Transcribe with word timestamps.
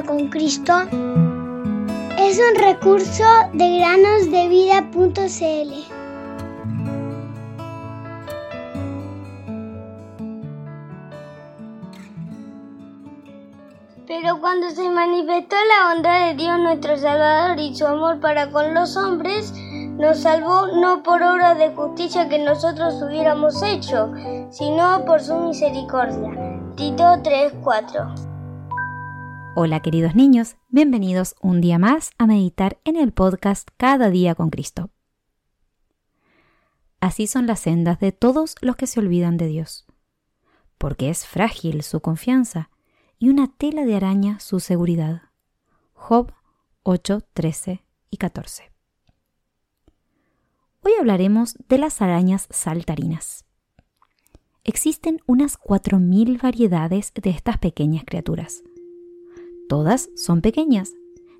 con 0.00 0.28
Cristo 0.28 0.72
es 2.18 2.40
un 2.40 2.54
recurso 2.58 3.24
de 3.52 3.78
granosdevida.cl. 3.78 5.72
Pero 14.06 14.40
cuando 14.40 14.70
se 14.70 14.88
manifestó 14.88 15.56
la 15.56 15.92
bondad 15.92 16.28
de 16.28 16.34
Dios 16.36 16.58
nuestro 16.58 16.96
Salvador 16.96 17.60
y 17.60 17.74
su 17.74 17.86
amor 17.86 18.18
para 18.20 18.50
con 18.50 18.72
los 18.72 18.96
hombres, 18.96 19.52
nos 19.98 20.20
salvó 20.20 20.68
no 20.68 21.02
por 21.02 21.22
obra 21.22 21.54
de 21.54 21.74
justicia 21.74 22.30
que 22.30 22.38
nosotros 22.38 22.94
hubiéramos 23.02 23.62
hecho, 23.62 24.10
sino 24.50 25.04
por 25.04 25.20
su 25.20 25.34
misericordia. 25.34 26.30
Tito 26.76 27.04
3:4 27.22 28.31
Hola 29.54 29.80
queridos 29.80 30.14
niños, 30.14 30.56
bienvenidos 30.70 31.36
un 31.42 31.60
día 31.60 31.78
más 31.78 32.12
a 32.16 32.26
meditar 32.26 32.80
en 32.84 32.96
el 32.96 33.12
podcast 33.12 33.68
Cada 33.76 34.08
día 34.08 34.34
con 34.34 34.48
Cristo. 34.48 34.88
Así 37.00 37.26
son 37.26 37.46
las 37.46 37.60
sendas 37.60 38.00
de 38.00 38.12
todos 38.12 38.54
los 38.62 38.76
que 38.76 38.86
se 38.86 38.98
olvidan 38.98 39.36
de 39.36 39.48
Dios, 39.48 39.84
porque 40.78 41.10
es 41.10 41.26
frágil 41.26 41.82
su 41.82 42.00
confianza 42.00 42.70
y 43.18 43.28
una 43.28 43.46
tela 43.46 43.84
de 43.84 43.94
araña 43.94 44.40
su 44.40 44.58
seguridad. 44.58 45.20
Job 45.92 46.32
8, 46.84 47.20
13 47.34 47.84
y 48.08 48.16
14. 48.16 48.72
Hoy 50.80 50.92
hablaremos 50.98 51.58
de 51.68 51.76
las 51.76 52.00
arañas 52.00 52.48
saltarinas. 52.48 53.44
Existen 54.64 55.20
unas 55.26 55.58
4.000 55.60 56.40
variedades 56.40 57.12
de 57.20 57.28
estas 57.28 57.58
pequeñas 57.58 58.04
criaturas 58.06 58.62
Todas 59.68 60.10
son 60.14 60.40
pequeñas, 60.40 60.94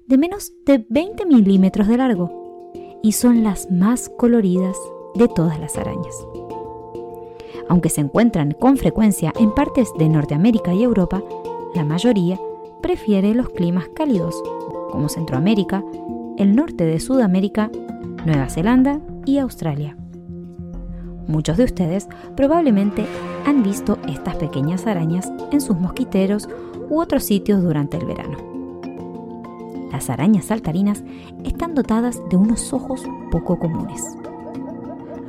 de 0.06 0.18
menos 0.18 0.52
de 0.64 0.84
20 0.88 1.26
milímetros 1.26 1.88
de 1.88 1.96
largo, 1.96 2.72
y 3.02 3.12
son 3.12 3.42
las 3.42 3.70
más 3.70 4.10
coloridas 4.18 4.76
de 5.14 5.28
todas 5.28 5.58
las 5.58 5.76
arañas. 5.76 6.16
Aunque 7.68 7.88
se 7.88 8.00
encuentran 8.00 8.52
con 8.52 8.76
frecuencia 8.76 9.32
en 9.38 9.54
partes 9.54 9.90
de 9.98 10.08
Norteamérica 10.08 10.74
y 10.74 10.82
Europa, 10.82 11.22
la 11.74 11.84
mayoría 11.84 12.38
prefiere 12.82 13.34
los 13.34 13.48
climas 13.50 13.88
cálidos, 13.94 14.42
como 14.90 15.08
Centroamérica, 15.08 15.84
el 16.36 16.54
norte 16.54 16.84
de 16.84 17.00
Sudamérica, 17.00 17.70
Nueva 18.26 18.48
Zelanda 18.48 19.00
y 19.24 19.38
Australia. 19.38 19.96
Muchos 21.26 21.56
de 21.56 21.64
ustedes 21.64 22.08
probablemente 22.36 23.06
han 23.46 23.62
visto 23.62 23.98
estas 24.08 24.36
pequeñas 24.36 24.86
arañas 24.86 25.30
en 25.50 25.60
sus 25.60 25.78
mosquiteros 25.78 26.48
u 26.88 27.00
otros 27.00 27.24
sitios 27.24 27.62
durante 27.62 27.96
el 27.96 28.06
verano. 28.06 28.38
Las 29.92 30.10
arañas 30.10 30.46
saltarinas 30.46 31.04
están 31.44 31.74
dotadas 31.74 32.20
de 32.30 32.36
unos 32.36 32.72
ojos 32.72 33.02
poco 33.30 33.58
comunes. 33.58 34.02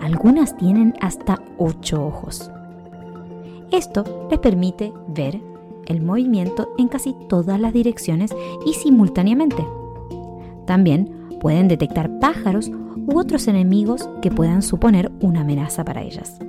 Algunas 0.02 0.58
tienen 0.58 0.94
hasta 1.02 1.42
ocho 1.58 2.06
ojos. 2.06 2.50
Esto 3.72 4.28
les 4.30 4.40
permite 4.40 4.94
ver 5.08 5.42
el 5.86 6.02
movimiento 6.02 6.74
en 6.78 6.88
casi 6.88 7.16
todas 7.28 7.60
las 7.60 7.74
direcciones 7.74 8.34
y 8.66 8.74
simultáneamente. 8.74 9.66
También 10.66 11.23
pueden 11.44 11.68
detectar 11.68 12.20
pájaros 12.20 12.72
u 13.06 13.20
otros 13.20 13.50
enemigos 13.50 14.10
que 14.22 14.32
puedan 14.32 14.62
suponer 14.62 15.12
una 15.20 15.42
amenaza 15.42 15.84
para 15.84 16.02
ellas. 16.02 16.40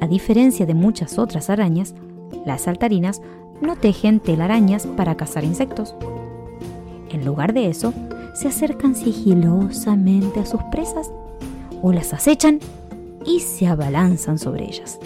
A 0.00 0.06
diferencia 0.06 0.64
de 0.64 0.72
muchas 0.72 1.18
otras 1.18 1.50
arañas, 1.50 1.94
las 2.46 2.62
saltarinas 2.62 3.20
no 3.60 3.76
tejen 3.76 4.18
telarañas 4.18 4.86
para 4.86 5.16
cazar 5.16 5.44
insectos. 5.44 5.94
En 7.10 7.26
lugar 7.26 7.52
de 7.52 7.68
eso, 7.68 7.92
se 8.34 8.48
acercan 8.48 8.94
sigilosamente 8.94 10.40
a 10.40 10.46
sus 10.46 10.62
presas 10.72 11.12
o 11.82 11.92
las 11.92 12.14
acechan 12.14 12.60
y 13.26 13.40
se 13.40 13.66
abalanzan 13.66 14.38
sobre 14.38 14.64
ellas. 14.64 14.98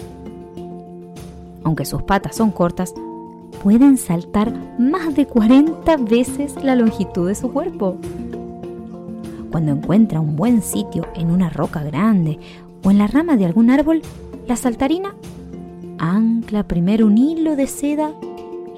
Aunque 1.65 1.83
sus 1.83 2.03
patas 2.03 2.37
son 2.37 2.51
cortas, 2.51 2.93
pueden 3.61 3.97
saltar 3.97 4.53
más 4.79 5.13
de 5.13 5.25
40 5.25 5.97
veces 5.97 6.55
la 6.63 6.75
longitud 6.75 7.27
de 7.27 7.35
su 7.35 7.51
cuerpo. 7.51 7.97
Cuando 9.59 9.73
encuentra 9.73 10.21
un 10.21 10.37
buen 10.37 10.61
sitio 10.61 11.05
en 11.15 11.29
una 11.29 11.49
roca 11.49 11.83
grande 11.83 12.39
o 12.81 12.91
en 12.91 12.97
la 12.97 13.07
rama 13.07 13.35
de 13.35 13.43
algún 13.43 13.69
árbol, 13.69 14.01
la 14.47 14.55
saltarina 14.55 15.13
ancla 15.97 16.65
primero 16.65 17.05
un 17.07 17.17
hilo 17.17 17.57
de 17.57 17.67
seda 17.67 18.13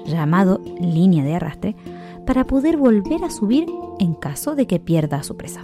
llamado 0.04 0.60
línea 0.80 1.22
de 1.22 1.36
arrastre, 1.36 1.76
para 2.26 2.48
poder 2.48 2.78
volver 2.78 3.22
a 3.22 3.30
subir 3.30 3.64
en 4.00 4.14
caso 4.14 4.56
de 4.56 4.66
que 4.66 4.80
pierda 4.80 5.18
a 5.18 5.22
su 5.22 5.36
presa. 5.36 5.60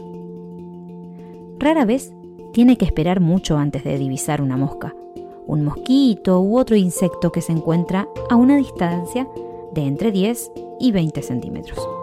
Rara 1.59 1.85
vez 1.85 2.13
tiene 2.53 2.79
que 2.79 2.85
esperar 2.85 3.19
mucho 3.19 3.59
antes 3.59 3.83
de 3.83 3.99
divisar 3.99 4.41
una 4.41 4.57
mosca, 4.57 4.95
un 5.49 5.65
mosquito 5.65 6.41
u 6.41 6.57
otro 6.57 6.77
insecto 6.77 7.33
que 7.33 7.43
se 7.43 7.51
encuentra 7.51 8.07
a 8.31 8.37
una 8.37 8.57
distancia 8.57 9.27
de 9.75 9.85
entre 9.85 10.13
10 10.13 10.53
y 10.79 10.93
20 10.93 11.23
centímetros. 11.23 11.98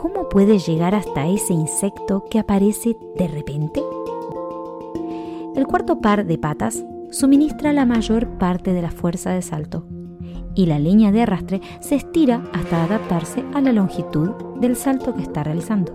¿Cómo 0.00 0.28
puede 0.28 0.60
llegar 0.60 0.94
hasta 0.94 1.26
ese 1.26 1.52
insecto 1.52 2.24
que 2.30 2.38
aparece 2.38 2.96
de 3.16 3.26
repente? 3.26 3.82
El 5.56 5.66
cuarto 5.66 6.00
par 6.00 6.24
de 6.24 6.38
patas 6.38 6.84
suministra 7.10 7.72
la 7.72 7.84
mayor 7.84 8.38
parte 8.38 8.72
de 8.72 8.80
la 8.80 8.92
fuerza 8.92 9.30
de 9.30 9.42
salto 9.42 9.86
y 10.54 10.66
la 10.66 10.78
línea 10.78 11.10
de 11.10 11.22
arrastre 11.22 11.60
se 11.80 11.96
estira 11.96 12.44
hasta 12.52 12.84
adaptarse 12.84 13.44
a 13.54 13.60
la 13.60 13.72
longitud 13.72 14.30
del 14.60 14.76
salto 14.76 15.16
que 15.16 15.22
está 15.22 15.42
realizando. 15.42 15.92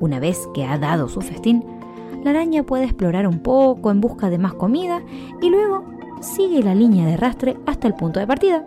Una 0.00 0.18
vez 0.18 0.48
que 0.52 0.64
ha 0.64 0.76
dado 0.76 1.08
su 1.08 1.20
festín, 1.20 1.64
la 2.24 2.30
araña 2.30 2.64
puede 2.64 2.86
explorar 2.86 3.28
un 3.28 3.38
poco 3.38 3.92
en 3.92 4.00
busca 4.00 4.30
de 4.30 4.38
más 4.38 4.54
comida 4.54 5.00
y 5.40 5.48
luego 5.48 5.84
sigue 6.20 6.60
la 6.60 6.74
línea 6.74 7.06
de 7.06 7.14
arrastre 7.14 7.56
hasta 7.66 7.86
el 7.86 7.94
punto 7.94 8.18
de 8.18 8.26
partida, 8.26 8.66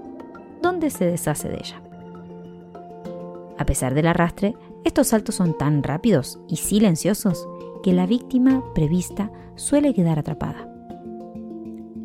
donde 0.61 0.91
se 0.91 1.03
deshace 1.03 1.49
de 1.49 1.55
ella. 1.55 1.81
A 3.57 3.65
pesar 3.65 3.93
del 3.93 4.07
arrastre, 4.07 4.55
estos 4.83 5.07
saltos 5.07 5.35
son 5.35 5.57
tan 5.57 5.83
rápidos 5.83 6.39
y 6.47 6.57
silenciosos 6.57 7.47
que 7.83 7.93
la 7.93 8.05
víctima 8.05 8.63
prevista 8.73 9.31
suele 9.55 9.93
quedar 9.93 10.19
atrapada. 10.19 10.71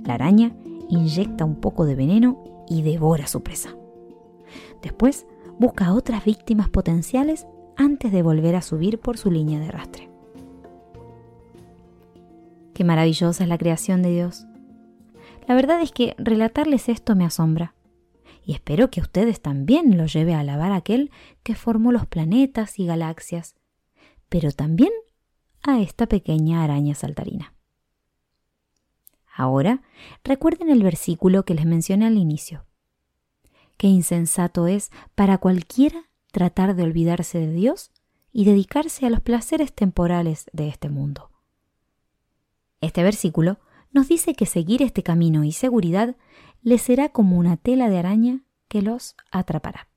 La 0.05 0.15
araña 0.15 0.55
inyecta 0.89 1.45
un 1.45 1.57
poco 1.57 1.85
de 1.85 1.95
veneno 1.95 2.43
y 2.69 2.83
devora 2.83 3.27
su 3.27 3.43
presa. 3.43 3.77
Después 4.83 5.27
busca 5.59 5.95
otras 5.95 6.25
víctimas 6.25 6.69
potenciales 6.69 7.47
antes 7.77 8.13
de 8.13 8.23
volver 8.23 8.57
a 8.57 8.63
subir 8.63 8.99
por 8.99 9.19
su 9.19 9.31
línea 9.31 9.61
de 9.61 9.67
arrastre. 9.67 10.11
Qué 12.75 12.85
maravillosa 12.85 13.45
es 13.45 13.49
la 13.49 13.59
creación 13.59 14.03
de 14.03 14.11
Dios. 14.11 14.47
La 15.47 15.55
verdad 15.55 15.81
es 15.83 15.93
que 15.93 16.15
relatarles 16.19 16.89
esto 16.89 17.15
me 17.15 17.25
asombra, 17.25 17.75
y 18.45 18.55
espero 18.55 18.91
que 18.91 19.01
ustedes 19.01 19.41
también 19.41 19.97
los 19.97 20.13
lleve 20.13 20.35
a 20.35 20.41
alabar 20.41 20.73
a 20.73 20.77
aquel 20.77 21.11
que 21.43 21.55
formó 21.55 21.93
los 21.93 22.07
planetas 22.07 22.79
y 22.79 22.87
galaxias, 22.87 23.55
pero 24.29 24.51
también 24.51 24.93
a 25.63 25.81
esta 25.81 26.07
pequeña 26.07 26.65
araña 26.65 26.95
saltarina. 26.95 27.55
Ahora, 29.35 29.83
recuerden 30.25 30.69
el 30.71 30.83
versículo 30.83 31.45
que 31.45 31.55
les 31.55 31.65
mencioné 31.65 32.07
al 32.07 32.19
inicio. 32.19 32.67
Qué 33.77 33.87
insensato 33.87 34.67
es 34.67 34.91
para 35.15 35.39
cualquiera 35.39 36.11
tratar 36.33 36.75
de 36.75 36.83
olvidarse 36.83 37.39
de 37.39 37.53
Dios 37.53 37.91
y 38.33 38.45
dedicarse 38.45 39.07
a 39.07 39.11
los 39.11 39.21
placeres 39.21 39.73
temporales 39.73 40.47
de 40.53 40.69
este 40.69 40.89
mundo. 40.89 41.31
Este 42.81 43.03
versículo 43.03 43.59
nos 43.93 44.09
dice 44.09 44.35
que 44.35 44.47
seguir 44.47 44.83
este 44.83 45.03
camino 45.03 45.45
y 45.45 45.53
seguridad 45.53 46.17
les 46.63 46.83
será 46.83 47.09
como 47.11 47.37
una 47.39 47.57
tela 47.57 47.89
de 47.89 47.99
araña 47.99 48.41
que 48.69 48.83
los 48.83 49.17
atrapará. 49.31 49.89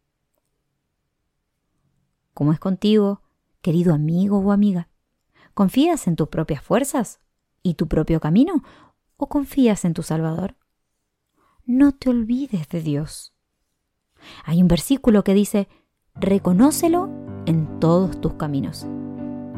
¿Cómo 2.34 2.52
es 2.52 2.60
contigo, 2.60 3.22
querido 3.62 3.94
amigo 3.94 4.40
o 4.40 4.52
amiga? 4.52 4.90
¿Confías 5.54 6.08
en 6.08 6.16
tus 6.16 6.28
propias 6.28 6.62
fuerzas 6.62 7.22
y 7.64 7.76
tu 7.76 7.88
propio 7.88 8.20
camino 8.20 8.64
o 9.16 9.28
confías 9.28 9.86
en 9.86 9.94
tu 9.94 10.04
Salvador? 10.04 10.56
No 11.66 11.94
te 11.94 12.10
olvides 12.10 12.68
de 12.70 12.82
Dios. 12.82 13.34
Hay 14.44 14.62
un 14.62 14.68
versículo 14.68 15.24
que 15.24 15.34
dice, 15.34 15.68
reconócelo 16.16 17.10
en 17.46 17.80
todos 17.80 18.20
tus 18.20 18.34
caminos, 18.34 18.86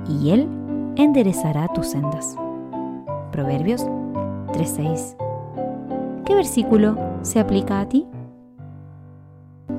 y 0.08 0.32
Él 0.32 0.48
enderezará 0.96 1.68
tus 1.74 1.88
sendas. 1.88 2.36
Proverbios 3.32 3.82
3.6. 3.82 5.27
¿Qué 6.28 6.36
versículo 6.36 6.98
se 7.22 7.40
aplica 7.40 7.80
a 7.80 7.88
ti? 7.88 8.06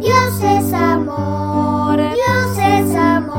Dios 0.01 0.43
es 0.43 0.73
amor, 0.73 1.99
Dios 1.99 2.59
es 2.59 2.97
amor. 2.97 3.38